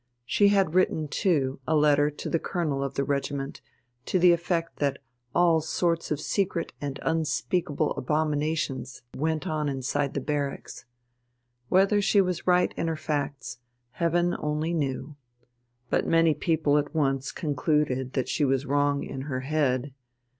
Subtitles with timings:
[0.25, 3.61] She had written too a letter to the Colonel of the regiment
[4.07, 4.97] to the effect that
[5.35, 10.85] all sorts of secret and unspeakable abominations went on inside the barracks.
[11.69, 13.59] Whether she was right in her facts,
[13.91, 15.17] heaven only knew.
[15.91, 19.93] But many people at once concluded that she was wrong in her head.